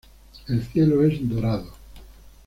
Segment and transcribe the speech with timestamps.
[0.47, 1.73] El cielo es dorado.